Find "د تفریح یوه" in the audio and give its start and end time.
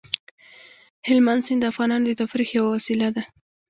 2.09-2.69